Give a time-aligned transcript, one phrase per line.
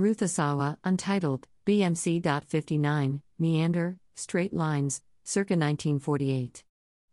[0.00, 6.64] Ruth Asawa, Untitled, BMC.59, Meander, Straight Lines, circa 1948.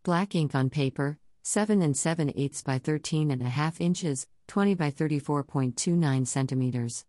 [0.03, 4.75] Black ink on paper, 7 and 7 eighths by 13 and a half inches, 20
[4.75, 7.03] by 34.29 centimeters.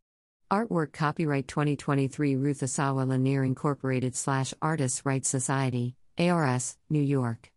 [0.51, 7.53] Artwork copyright 2023 Ruth Asawa Lanier Incorporated slash Artists' Rights Society, ARS, New York.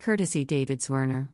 [0.00, 1.28] Courtesy David Zwirner.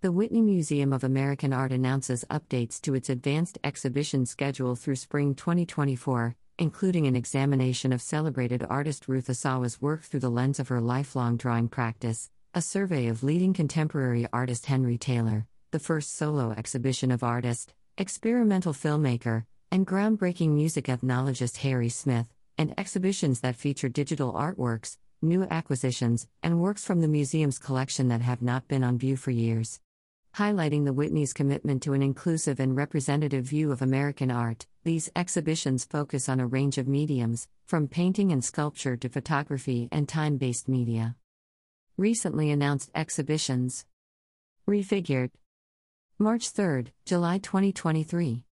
[0.00, 5.34] The Whitney Museum of American Art announces updates to its advanced exhibition schedule through spring
[5.34, 10.80] 2024, including an examination of celebrated artist Ruth Asawa's work through the lens of her
[10.80, 17.10] lifelong drawing practice, a survey of leading contemporary artist Henry Taylor, the first solo exhibition
[17.10, 24.32] of artist, experimental filmmaker, and groundbreaking music ethnologist Harry Smith, and exhibitions that feature digital
[24.32, 29.16] artworks, new acquisitions, and works from the museum's collection that have not been on view
[29.16, 29.80] for years.
[30.34, 35.84] Highlighting the Whitney's commitment to an inclusive and representative view of American art, these exhibitions
[35.84, 40.68] focus on a range of mediums, from painting and sculpture to photography and time based
[40.68, 41.16] media.
[41.96, 43.84] Recently announced exhibitions
[44.68, 45.30] Refigured.
[46.18, 48.44] March 3, July 2023.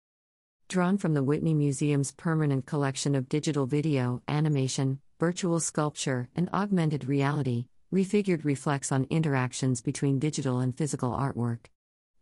[0.69, 7.07] Drawn from the Whitney Museum's permanent collection of digital video, animation, virtual sculpture, and augmented
[7.07, 11.67] reality, Refigured reflects on interactions between digital and physical artwork.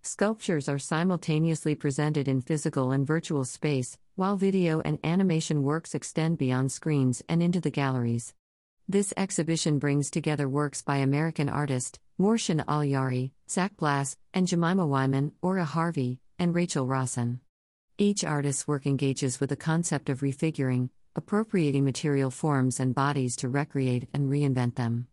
[0.02, 6.36] Sculptures are simultaneously presented in physical and virtual space, while video and animation works extend
[6.36, 8.34] beyond screens and into the galleries.
[8.86, 15.32] This exhibition brings together works by American artist Morehshin Allahyari, Zach Blas, and Jemima Wyman,
[15.42, 17.40] Auriea Harvey, and Rachel Rossin.
[17.96, 23.48] Each artist's work engages with the concept of refiguring, appropriating material forms and bodies to
[23.48, 25.06] recreate and reinvent them.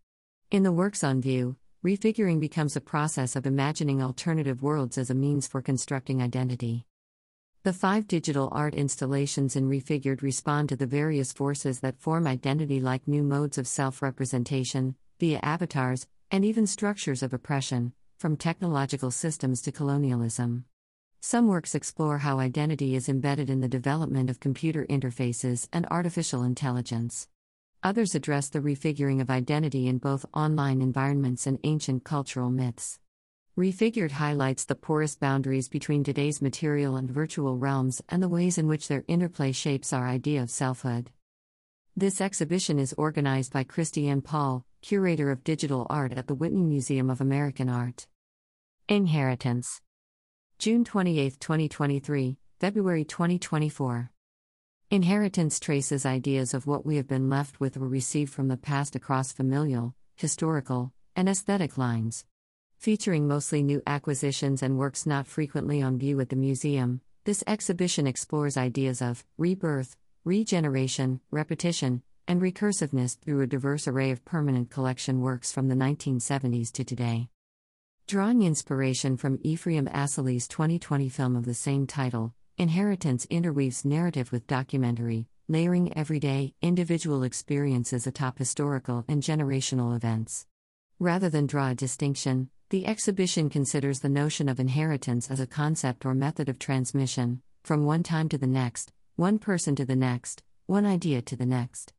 [0.51, 5.13] In the works on view, refiguring becomes a process of imagining alternative worlds as a
[5.13, 6.87] means for constructing identity.
[7.61, 12.79] The five digital art installations in Refigured respond to the various forces that form identity,
[12.79, 19.11] like new modes of self representation, via avatars, and even structures of oppression, from technological
[19.11, 20.65] systems to colonialism.
[21.21, 26.41] Some works explore how identity is embedded in the development of computer interfaces and artificial
[26.41, 27.27] intelligence.
[27.81, 32.99] Others address the refiguring of identity in both online environments and ancient cultural myths.
[33.57, 38.67] Refigured highlights the porous boundaries between today's material and virtual realms and the ways in
[38.67, 41.11] which their interplay shapes our idea of selfhood.
[41.95, 47.09] This exhibition is organized by Christiane Paul, curator of digital art at the Whitney Museum
[47.09, 48.07] of American Art.
[48.89, 49.79] Inheritance
[50.57, 54.11] June 28, 2023, February 2024.
[54.91, 58.95] Inheritance traces ideas of what we have been left with or received from the past
[58.95, 62.25] across familial, historical, and aesthetic lines.
[62.79, 68.07] Featuring mostly new acquisitions and works not frequently on view at the museum, this exhibition
[68.07, 69.95] explores ideas of rebirth,
[70.25, 76.71] regeneration, repetition, and recursiveness through a diverse array of permanent collection works from the 1970s
[76.71, 77.29] to today.
[78.07, 84.45] Drawing inspiration from Ephraim Asili's 2020 film of the same title, Inheritance interweaves narrative with
[84.45, 90.45] documentary, layering everyday, individual experiences atop historical and generational events.
[90.99, 96.05] Rather than draw a distinction, the exhibition considers the notion of inheritance as a concept
[96.05, 100.43] or method of transmission, from one time to the next, one person to the next,
[100.65, 101.93] one idea to the next.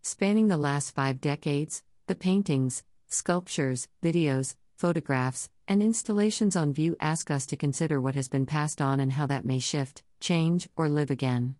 [0.00, 7.30] Spanning the last five decades, the paintings, sculptures, videos, photographs, and installations on view ask
[7.30, 10.88] us to consider what has been passed on and how that may shift, change, or
[10.88, 11.56] live again.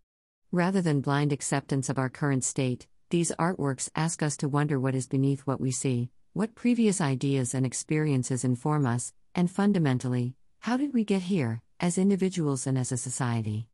[0.53, 4.95] Rather than blind acceptance of our current state, these artworks ask us to wonder what
[4.95, 10.77] is beneath what we see, what previous ideas and experiences inform us, and fundamentally, how
[10.77, 13.69] did we get here, as individuals and as a society?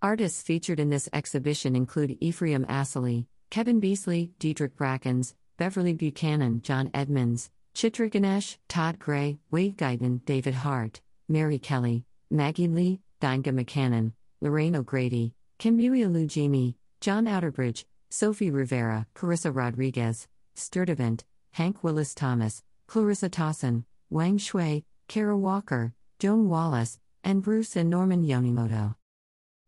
[0.00, 6.90] Artists featured in this exhibition include Ephraim Asili, Kevin Beasley, Diedrick Brackens, Beverly Buchanan, John
[6.94, 14.14] Edmonds, Chitra Ganesh, Todd Gray, Wade Guyton, David Hartt, Mary Kelly, Maggie Lee, Dinah McCannon,
[14.40, 20.26] Lorraine O'Grady, Kambui Olujimi, John Outerbridge, Sophie Rivera, Carissa Rodriguez,
[20.56, 27.88] Sturtevant, Hank Willis Thomas, Clarissa Tossin, Wang Shui, Kara Walker, Joan Wallace, and Bruce and
[27.88, 28.96] Norman Yonemoto.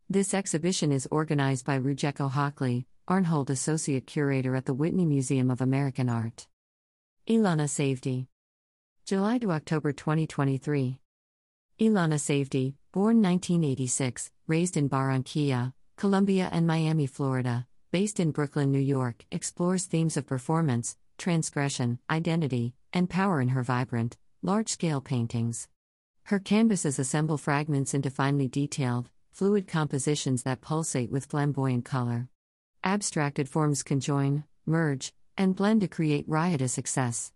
[0.09, 5.61] This exhibition is organized by Rujeko Hockley, Arnhold Associate Curator at the Whitney Museum of
[5.61, 6.47] American Art.
[7.29, 8.25] Ilana Savdie.
[9.05, 10.97] July to October 2023.
[11.79, 18.79] Ilana Savdie, born 1986, raised in Barranquilla, Colombia, and Miami, Florida, based in Brooklyn, New
[18.79, 25.67] York, explores themes of performance, transgression, identity, and power in her vibrant, large scale paintings.
[26.23, 32.29] Her canvases assemble fragments into finely detailed, fluid compositions that pulsate with flamboyant color.
[32.83, 37.31] Abstracted forms conjoin, merge, and blend to create riotous excess.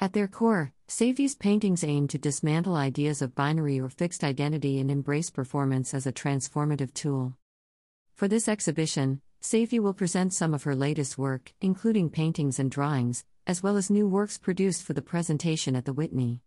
[0.00, 4.90] At their core, Savdie's paintings aim to dismantle ideas of binary or fixed identity and
[4.90, 7.36] embrace performance as a transformative tool.
[8.14, 13.24] For this exhibition, Safdie will present some of her latest work, including paintings and drawings,
[13.46, 16.40] as well as new works produced for the presentation at the Whitney.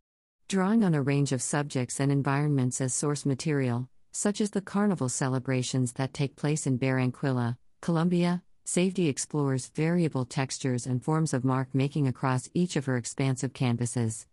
[0.47, 5.09] Drawing on a range of subjects and environments as source material, such as the carnival
[5.09, 11.69] celebrations that take place in Barranquilla, Colombia, Savdie explores variable textures and forms of mark
[11.71, 14.25] making across each of her expansive canvases.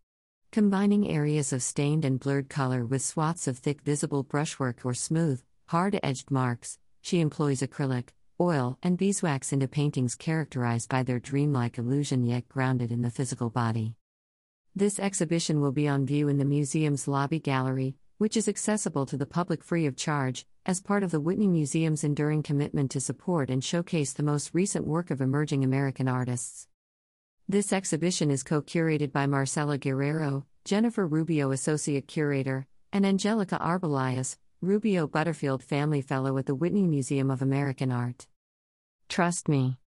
[0.50, 5.42] Combining areas of stained and blurred color with swaths of thick visible brushwork or smooth,
[5.66, 8.08] hard edged marks, she employs acrylic,
[8.40, 13.50] oil, and beeswax into paintings characterized by their dreamlike illusion yet grounded in the physical
[13.50, 13.96] body.
[14.74, 19.16] This exhibition will be on view in the museum's lobby gallery, which is accessible to
[19.16, 23.50] the public free of charge, as part of the Whitney Museum's enduring commitment to support
[23.50, 26.68] and showcase the most recent work of emerging American artists.
[27.48, 34.36] This exhibition is co curated by Marcela Guerrero, Jennifer Rubio Associate Curator, and Angelica Arbeláez,
[34.60, 38.28] Rubio Butterfield Family Fellow at the Whitney Museum of American Art.
[39.08, 39.78] Trust Me.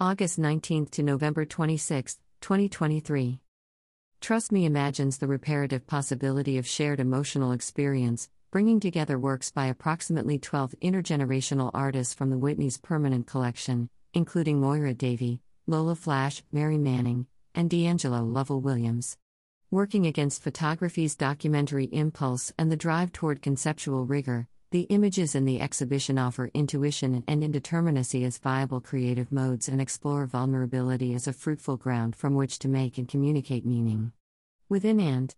[0.00, 3.38] August 19 to November 26, 2023.
[4.22, 10.38] Trust Me imagines the reparative possibility of shared emotional experience, bringing together works by approximately
[10.38, 17.26] 12 intergenerational artists from the Whitney's permanent collection, including Moyra Davey, Lola Flash, Mary Manning,
[17.52, 19.18] and D'Angelo Lovell Williams.
[19.72, 25.60] Working against photography's documentary impulse and the drive toward conceptual rigor, the images in the
[25.60, 31.76] exhibition offer intuition and indeterminacy as viable creative modes and explore vulnerability as a fruitful
[31.76, 34.12] ground from which to make and communicate meaning.
[34.70, 35.34] Within and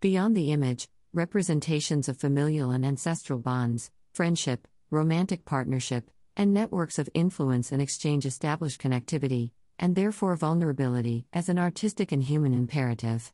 [0.00, 7.08] beyond the image, representations of familial and ancestral bonds, friendship, romantic partnership, and networks of
[7.14, 13.32] influence and exchange establish connectivity, and therefore vulnerability, as an artistic and human imperative.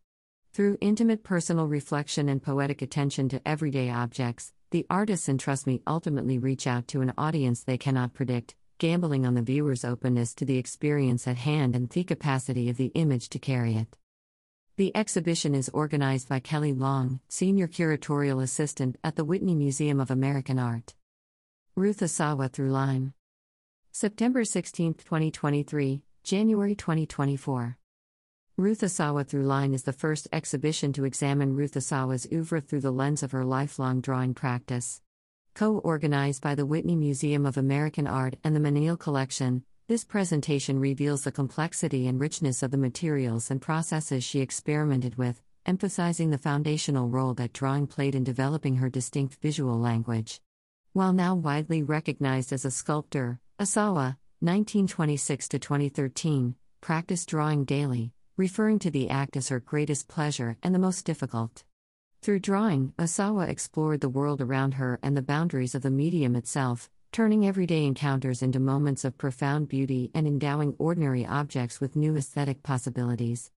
[0.53, 5.81] Through intimate personal reflection and poetic attention to everyday objects, the artists and Trust Me
[5.87, 10.45] ultimately reach out to an audience they cannot predict, gambling on the viewer's openness to
[10.45, 13.97] the experience at hand and the capacity of the image to carry it.
[14.77, 20.11] The exhibition is organized by Kelly Long, Senior Curatorial Assistant at the Whitney Museum of
[20.11, 20.95] American Art.
[21.77, 23.15] Ruth Asawa Through Line.
[23.93, 27.79] September 16, 2023, January 2024.
[28.59, 32.91] Ruth Asawa Through Line is the first exhibition to examine Ruth Asawa's oeuvre through the
[32.91, 35.03] lens of her lifelong drawing practice.
[35.55, 40.79] Co organized by the Whitney Museum of American Art and the Menil Collection, this presentation
[40.79, 46.39] reveals the complexity and richness of the materials and processes she experimented with, emphasizing the
[46.39, 50.41] foundational role that drawing played in developing her distinct visual language.
[50.95, 58.91] While now widely recognized as a sculptor, Asawa, 1926 2013, practiced drawing daily, referring to
[58.91, 61.65] the act as her greatest pleasure and the most difficult.
[62.21, 66.91] Through drawing, Asawa explored the world around her and the boundaries of the medium itself,
[67.13, 72.63] turning everyday encounters into moments of profound beauty and endowing ordinary objects with new aesthetic
[72.63, 73.51] possibilities.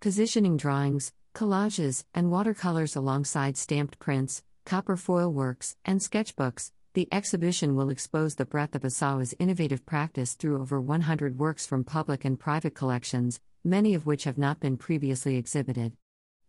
[0.00, 7.76] Positioning drawings, collages, and watercolors alongside stamped prints, copper foil works, and sketchbooks, the exhibition
[7.76, 12.40] will expose the breadth of Asawa's innovative practice through over 100 works from public and
[12.40, 15.92] private collections, many of which have not been previously exhibited.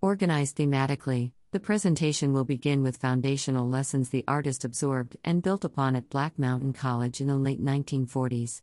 [0.02, 5.96] Organized thematically, the presentation will begin with foundational lessons the artist absorbed and built upon
[5.96, 8.62] at Black Mountain College in the late 1940s.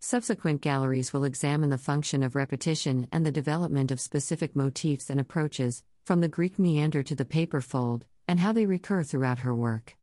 [0.00, 5.18] Subsequent galleries will examine the function of repetition and the development of specific motifs and
[5.18, 9.54] approaches, from the Greek meander to the paper fold, and how they recur throughout her
[9.54, 9.96] work.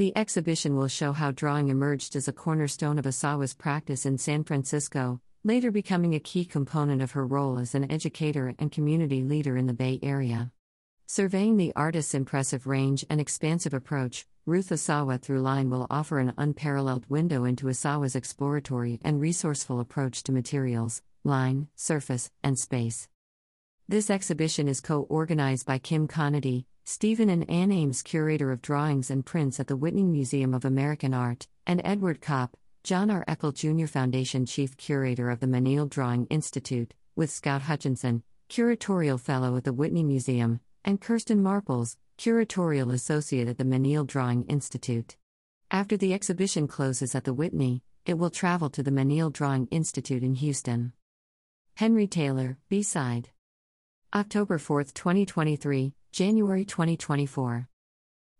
[0.00, 4.44] The exhibition will show how drawing emerged as a cornerstone of Asawa's practice in San
[4.44, 9.58] Francisco, later becoming a key component of her role as an educator and community leader
[9.58, 10.52] in the Bay Area.
[11.06, 16.32] Surveying the artist's impressive range and expansive approach, Ruth Asawa Through Line will offer an
[16.38, 23.06] unparalleled window into Asawa's exploratory and resourceful approach to materials, line, surface, and space.
[23.86, 29.10] This exhibition is co organized by Kim Conaty, Stephen and Ann Ames, curator of drawings
[29.10, 33.24] and prints at the Whitney Museum of American Art, and Edouard Kopp, John R.
[33.28, 33.86] Eckel Jr.
[33.86, 39.72] Foundation Chief Curator of the Menil Drawing Institute, with Scout Hutchinson, Curatorial Fellow at the
[39.72, 45.16] Whitney Museum, and Kirsten Marples, Curatorial Associate at the Menil Drawing Institute.
[45.70, 50.22] After the exhibition closes at the Whitney, it will travel to the Menil Drawing Institute
[50.22, 50.92] in Houston.
[51.74, 53.30] Henry Taylor, B side.
[54.12, 57.68] October 4, 2023, January 2024.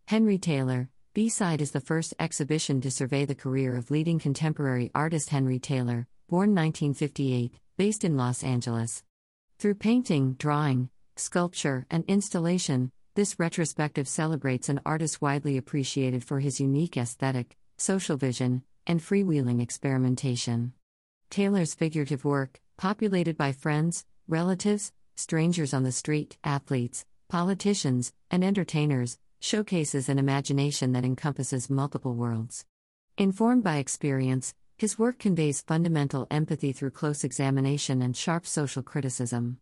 [0.08, 4.90] Henry Taylor, B Side is the first exhibition to survey the career of leading contemporary
[4.92, 9.04] artist Henry Taylor, born 1958, based in Los Angeles.
[9.60, 16.60] Through painting, drawing, sculpture, and installation, this retrospective celebrates an artist widely appreciated for his
[16.60, 20.72] unique aesthetic, social vision, and freewheeling experimentation.
[21.30, 29.18] Taylor's figurative work, populated by friends, relatives, strangers on the street, athletes, politicians, and entertainers,
[29.40, 32.66] showcases an imagination that encompasses multiple worlds.
[33.16, 39.58] Informed by experience, his work conveys fundamental empathy through close examination and sharp social criticism.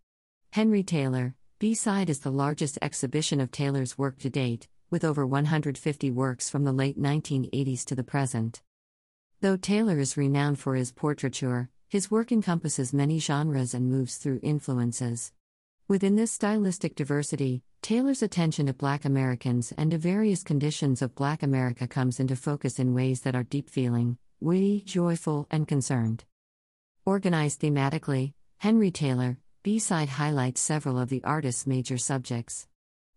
[0.52, 5.26] Henry Taylor, B Side is the largest exhibition of Taylor's work to date, with over
[5.26, 8.62] 150 works from the late 1980s to the present.
[9.40, 14.40] Though Taylor is renowned for his portraiture, his work encompasses many genres and moves through
[14.42, 15.32] influences.
[15.88, 21.42] Within this stylistic diversity, Taylor's attention to Black Americans and to various conditions of Black
[21.42, 26.24] America comes into focus in ways that are deep feeling, witty, joyful, and concerned.
[27.06, 32.66] Organized thematically, Henry Taylor, B side highlights several of the artist's major subjects.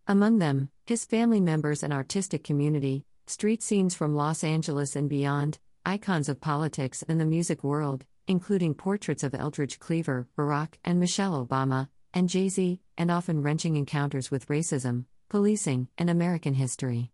[0.08, 5.60] Among them, his family members and artistic community, street scenes from Los Angeles and beyond,
[5.86, 11.46] icons of politics and the music world, including portraits of Eldridge Cleaver, Barack and Michelle
[11.46, 17.12] Obama, and Jay Z, and often wrenching encounters with racism, policing, and American history.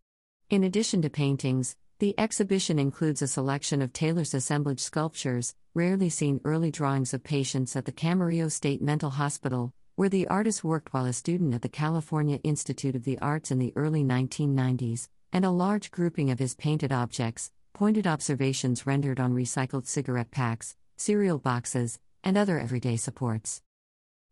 [0.50, 6.42] In addition to paintings, the exhibition includes a selection of Taylor's assemblage sculptures, rarely seen
[6.44, 11.06] early drawings of patients at the Camarillo State Mental Hospital, where the artist worked while
[11.06, 15.50] a student at the California Institute of the Arts in the early 1990s, and a
[15.50, 22.00] large grouping of his painted objects, pointed observations rendered on recycled cigarette packs, cereal boxes,
[22.24, 23.62] and other everyday supports.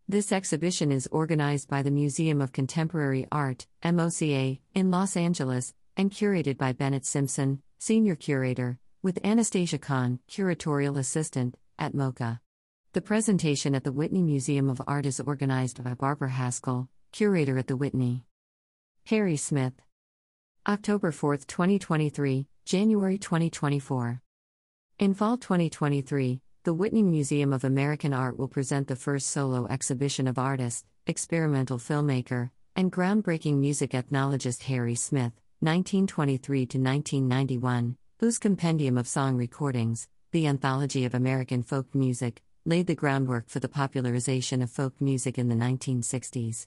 [0.08, 6.12] This exhibition is organized by the Museum of Contemporary Art, MOCA, in Los Angeles, and
[6.12, 12.40] curated by Bennett Simpson, Senior Curator, with Anastasia Kahn, Curatorial Assistant, at MOCA.
[12.94, 17.66] The presentation at the Whitney Museum of Art is organized by Barbara Haskell, Curator at
[17.66, 18.26] the Whitney.
[19.06, 19.74] Harry Smith.
[20.68, 24.22] October 4, 2023, January 2024.
[25.00, 30.28] In fall 2023, the Whitney Museum of American Art will present the first solo exhibition
[30.28, 38.98] of artist, experimental filmmaker, and groundbreaking music ethnologist Harry Smith, 1923 to 1991, whose compendium
[38.98, 44.64] of song recordings, The Anthology of American Folk Music, laid the groundwork for the popularization
[44.64, 46.66] of folk music in the 1960s.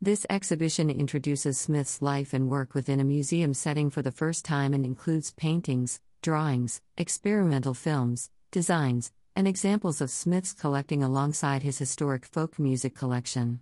[0.00, 4.72] This exhibition introduces Smith's life and work within a museum setting for the first time
[4.72, 12.24] and includes paintings, drawings, experimental films, designs, and examples of Smith's collecting alongside his historic
[12.24, 13.60] folk music collection.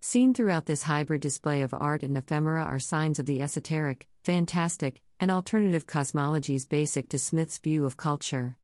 [0.00, 5.00] Seen throughout this hybrid display of art and ephemera are signs of the esoteric, fantastic,
[5.18, 8.56] and alternative cosmologies basic to Smith's view of culture.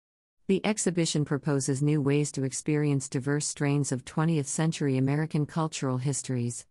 [0.47, 6.67] The exhibition proposes new ways to experience diverse strains of 20th century American cultural histories.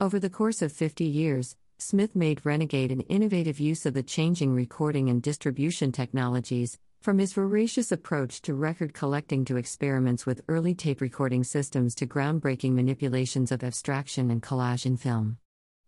[0.00, 4.52] Over the course of 50 years, Smith made renegade an innovative use of the changing
[4.52, 10.74] recording and distribution technologies, from his voracious approach to record collecting to experiments with early
[10.74, 15.38] tape recording systems to groundbreaking manipulations of abstraction and collage in film.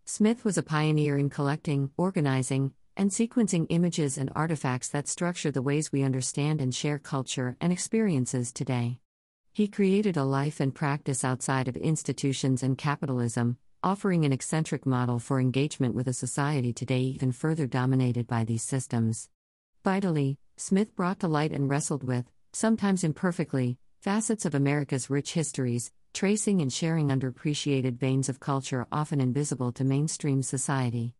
[0.04, 5.62] Smith was a pioneer in collecting, organizing, and sequencing images and artifacts that structure the
[5.62, 8.98] ways we understand and share culture and experiences today.
[9.52, 15.18] He created a life and practice outside of institutions and capitalism, offering an eccentric model
[15.18, 19.28] for engagement with a society today even further dominated by these systems.
[19.82, 25.90] Vitally, Smith brought to light and wrestled with, sometimes imperfectly, facets of America's rich histories,
[26.12, 31.14] tracing and sharing underappreciated veins of culture often invisible to mainstream society.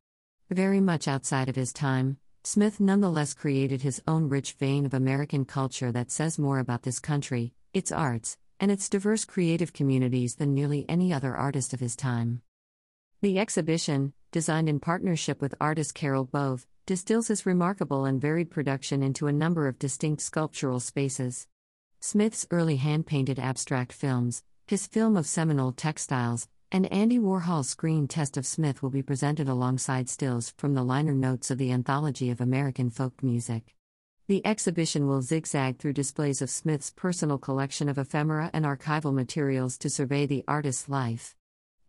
[0.50, 5.46] Very much outside of his time, Smith nonetheless created his own rich vein of American
[5.46, 10.52] culture that says more about this country, its arts, and its diverse creative communities than
[10.52, 12.42] nearly any other artist of his time.
[13.22, 19.02] The exhibition, designed in partnership with artist Carol Bove, distills his remarkable and varied production
[19.02, 21.46] into a number of distinct sculptural spaces.
[22.00, 28.08] Smith's early hand painted abstract films, his film of Seminole textiles, and Andy Warhol's screen
[28.08, 32.30] test of Smith will be presented alongside stills from the liner notes of the Anthology
[32.30, 33.74] of American Folk Music.
[34.28, 39.76] The exhibition will zigzag through displays of Smith's personal collection of ephemera and archival materials
[39.76, 41.36] to survey the artist's life.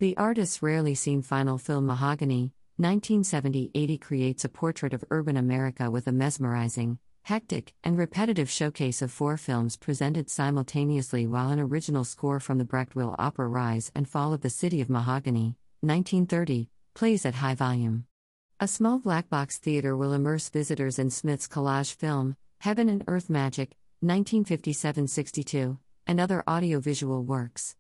[0.02, 5.92] The artist's rarely seen final film Mahagonny, 1970 80 creates a portrait of urban America
[5.92, 12.04] with a mesmerizing, hectic, and repetitive showcase of four films presented simultaneously while an original
[12.04, 17.24] score from the Brecht-Weill opera Rise and Fall of the City of Mahagonny, 1930, plays
[17.24, 18.06] at high volume.
[18.60, 23.30] A small black box theater will immerse visitors in Smith's collage film, Heaven and Earth
[23.30, 25.78] Magic, 1957 62,
[26.08, 27.76] and other audiovisual works.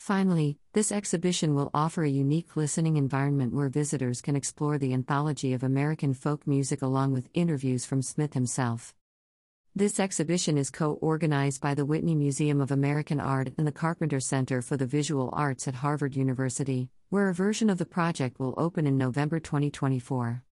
[0.00, 5.52] Finally, this exhibition will offer a unique listening environment where visitors can explore the anthology
[5.52, 8.94] of American folk music along with interviews from Smith himself.
[9.76, 14.20] This exhibition is co organized by the Whitney Museum of American Art and the Carpenter
[14.20, 18.54] Center for the Visual Arts at Harvard University, where a version of the project will
[18.56, 20.42] open in November 2024.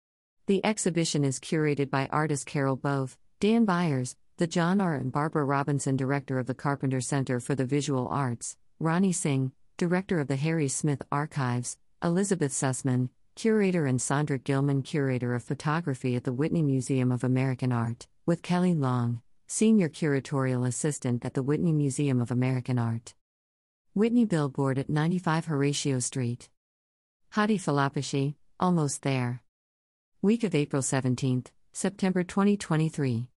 [0.46, 4.94] The exhibition is curated by artist Carol Bove, Dan Byers, the John R.
[4.94, 10.20] and Barbara Robinson Director of the Carpenter Center for the Visual Arts, Rani Singh, Director
[10.20, 16.22] of the Harry Smith Archives, Elizabeth Sussman, Curator, and Sondra Gilman, Curator of Photography at
[16.22, 21.72] the Whitney Museum of American Art, with Kelly Long, Senior Curatorial Assistant at the Whitney
[21.72, 23.14] Museum of American Art.
[23.94, 26.48] Whitney Billboard at 95 Horatio Street.
[27.30, 29.42] Hadi Fallahpisheh, almost there.
[30.22, 33.28] Week of April 17, September 2023.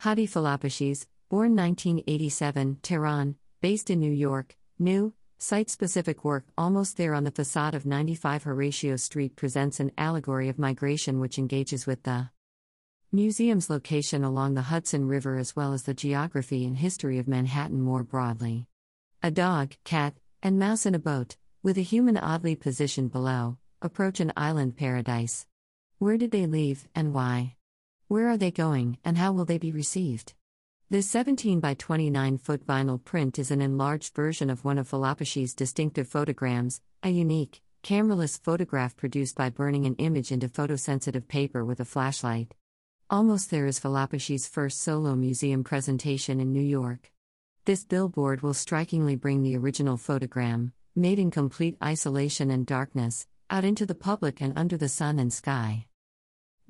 [0.00, 7.14] Hadi Fallahpisheh's, born 1987, Tehran, based in New York, new, site specific work almost there
[7.14, 12.02] on the facade of 95 Horatio Street presents an allegory of migration which engages with
[12.04, 12.30] the
[13.10, 17.80] museum's location along the Hudson River as well as the geography and history of Manhattan
[17.80, 18.66] more broadly.
[19.22, 24.20] A dog, cat, and mouse in a boat, with a human oddly positioned below, approach
[24.20, 25.46] an island paradise.
[25.98, 27.56] Where did they leave, and why?
[28.06, 30.34] Where are they going, and how will they be received?
[30.90, 35.52] This 17 by 29 foot vinyl print is an enlarged version of one of Fallahpisheh's
[35.52, 41.78] distinctive photograms, a unique, cameraless photograph produced by burning an image into photosensitive paper with
[41.80, 42.54] a flashlight.
[43.10, 47.12] Almost There is Fallahpisheh's first solo museum presentation in New York.
[47.66, 53.62] This billboard will strikingly bring the original photogram, made in complete isolation and darkness, out
[53.62, 55.87] into the public and under the sun and sky.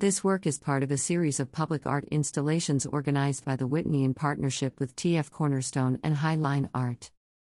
[0.00, 4.04] This work is part of a series of public art installations organized by the Whitney
[4.04, 7.10] in partnership with TF Cornerstone and Highline Art.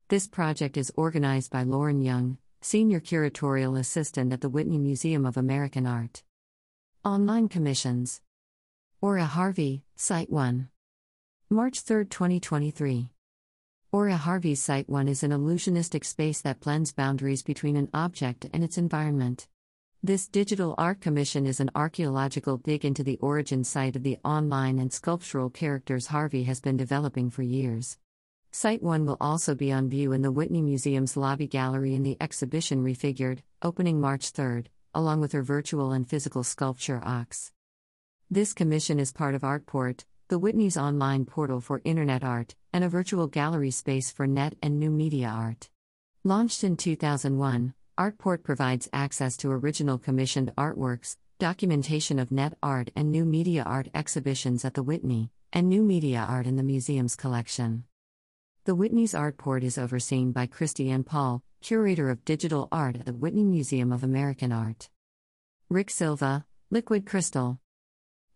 [0.08, 5.36] This project is organized by Lauren Young, Senior Curatorial Assistant at the Whitney Museum of
[5.36, 6.24] American Art.
[7.04, 8.20] Online commissions.
[9.00, 10.68] Auriea Harvey, Site 1.
[11.48, 13.08] March 3, 2023.
[13.94, 18.64] Auriea Harvey's Site 1 is an illusionistic space that blends boundaries between an object and
[18.64, 19.46] its environment.
[20.04, 24.80] This digital art commission is an archaeological dig into the origin site of the online
[24.80, 27.98] and sculptural characters Harvey has been developing for years.
[28.50, 32.16] Site 1 will also be on view in the Whitney Museum's lobby gallery in the
[32.20, 37.52] exhibition Refigured, opening March 3, along with her virtual and physical sculpture Ox.
[38.28, 42.88] This commission is part of Artport, the Whitney's online portal for internet art, and a
[42.88, 45.70] virtual gallery space for net and new media art.
[46.24, 53.12] Launched in 2001, Artport provides access to original commissioned artworks, documentation of net art and
[53.12, 57.84] new media art exhibitions at the Whitney, and new media art in the museum's collection.
[58.64, 63.44] The Whitney's Artport is overseen by Christiane Paul, curator of digital art at the Whitney
[63.44, 64.88] Museum of American Art.
[65.68, 67.58] Rick Silva, Liquid Crystal.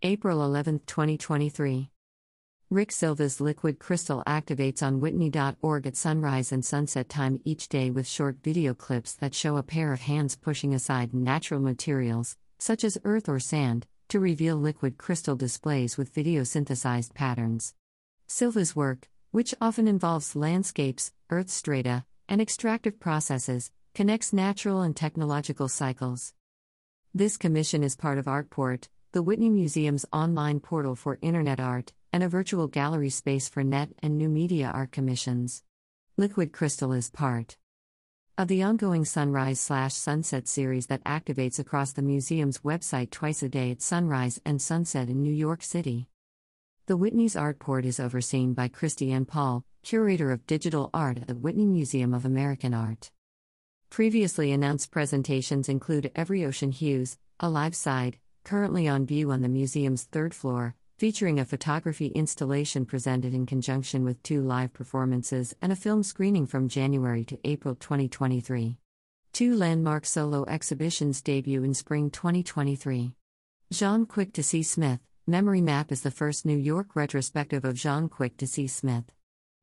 [0.03, 1.91] April 11, 2023.
[2.69, 8.09] Rick Silva's liquid crystal activates on Whitney.org at sunrise and sunset time each day with
[8.09, 12.99] short video clips that show a pair of hands pushing aside natural materials, such as
[13.05, 17.73] earth or sand, to reveal liquid crystal displays with video synthesized patterns.
[18.27, 25.69] Silva's work, which often involves landscapes, earth strata, and extractive processes, connects natural and technological
[25.69, 26.35] cycles.
[27.15, 32.23] This commission is part of Artport, the Whitney Museum's online portal for Internet art, and
[32.23, 35.63] a virtual gallery space for net and new media art commissions.
[36.17, 37.57] Liquid Crystal is part
[38.39, 43.49] of the ongoing Sunrise slash Sunset series that activates across the museum's website twice a
[43.49, 46.09] day at sunrise and sunset in New York City.
[46.87, 51.65] The Whitney's Artport is overseen by Christiane Paul, curator of digital art at the Whitney
[51.65, 53.11] Museum of American Art.
[53.89, 59.49] Previously announced presentations include Every Ocean Hughes, a live side, currently on view on the
[59.49, 65.71] museum's third floor, featuring a photography installation presented in conjunction with two live performances and
[65.71, 68.79] a film screening from January to April 2023.
[69.35, 73.13] Two landmark solo exhibitions debut in spring 2023.
[73.71, 78.09] Jaune Quick to see Smith, Memory Map is the first New York retrospective of Jaune
[78.09, 79.05] Quick to see Smith.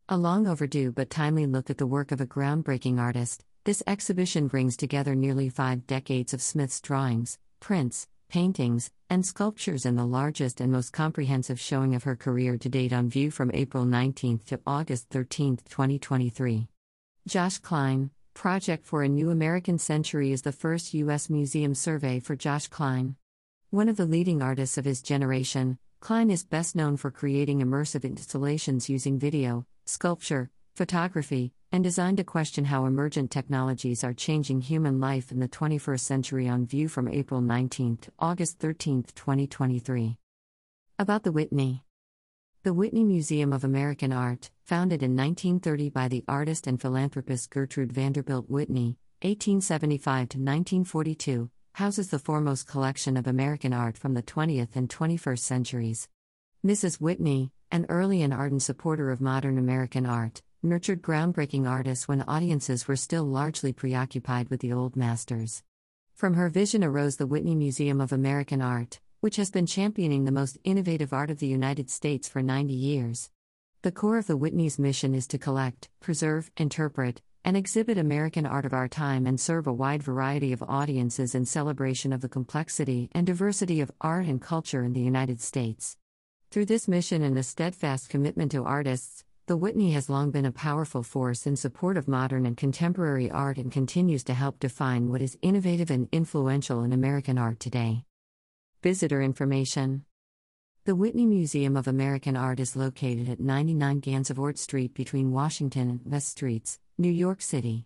[0.07, 4.47] A long overdue but timely look at the work of a groundbreaking artist, this exhibition
[4.47, 10.59] brings together nearly five decades of Smith's drawings, prints, paintings, and sculptures in the largest
[10.59, 14.59] and most comprehensive showing of her career to date on view from April 19 to
[14.65, 16.67] August 13, 2023.
[17.27, 21.29] Josh Kline, Project for a New American Century is the first U.S.
[21.29, 23.17] museum survey for Josh Kline.
[23.69, 28.03] One of the leading artists of his generation, Kline is best known for creating immersive
[28.03, 34.99] installations using video, sculpture, photography, and designed to question how emergent technologies are changing human
[34.99, 40.15] life in the 21st century on view from April 19 to August 13, 2023.
[40.99, 41.83] About the Whitney
[42.61, 47.91] The Whitney Museum of American Art, founded in 1930 by the artist and philanthropist Gertrude
[47.91, 54.75] Vanderbilt Whitney, 1875 to 1942, houses the foremost collection of American art from the 20th
[54.75, 56.07] and 21st centuries.
[56.63, 57.01] Mrs.
[57.01, 62.87] Whitney, an early and ardent supporter of modern American art, nurtured groundbreaking artists when audiences
[62.87, 65.61] were still largely preoccupied with the old masters.
[66.15, 70.31] From her vision arose the Whitney Museum of American Art, which has been championing the
[70.31, 73.29] most innovative art of the United States for 90 years.
[73.81, 78.65] The core of the Whitney's mission is to collect, preserve, interpret, and exhibit American art
[78.65, 83.09] of our time and serve a wide variety of audiences in celebration of the complexity
[83.11, 85.97] and diversity of art and culture in the United States.
[86.51, 90.53] Through this mission and a steadfast commitment to artists, the Whitney has long been a
[90.53, 95.21] powerful force in support of modern and contemporary art and continues to help define what
[95.21, 98.05] is innovative and influential in American art today.
[98.81, 100.05] Visitor information
[100.85, 106.01] The Whitney Museum of American Art is located at 99 Gansevoort Street between Washington and
[106.05, 107.85] West Streets, New York City.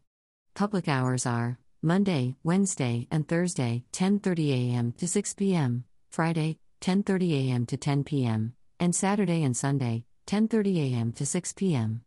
[0.54, 4.92] Public hours are Monday, Wednesday, and Thursday, 10:30 a.m.
[4.92, 7.66] to 6 p.m., Friday, 10:30 a.m.
[7.66, 11.14] to 10 p.m., and Saturday and Sunday, 10:30 a.m.
[11.14, 12.02] to 6 p.m.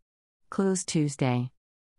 [0.51, 1.51] Closed Tuesday.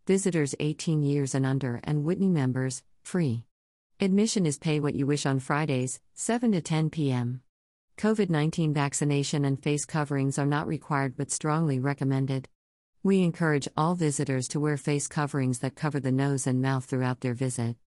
[0.06, 3.46] Visitors 18 years and under and Whitney members free.
[4.00, 7.42] Admission is pay what you wish on Fridays, 7 to 10 p.m.
[7.98, 12.48] COVID 19 vaccination and face coverings are not required but strongly recommended.
[13.02, 17.22] We encourage all visitors to wear face coverings that cover the nose and mouth throughout
[17.22, 17.78] their visit.